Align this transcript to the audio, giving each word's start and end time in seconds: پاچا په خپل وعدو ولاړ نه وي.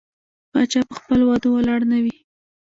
پاچا 0.51 0.81
په 0.89 0.93
خپل 0.99 1.19
وعدو 1.23 1.49
ولاړ 1.57 1.79
نه 1.91 1.97
وي. 2.03 2.17